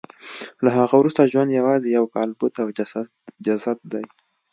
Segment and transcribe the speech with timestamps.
[0.63, 2.67] له هغه وروسته ژوند یوازې یو کالبد او
[3.45, 4.03] جسد دی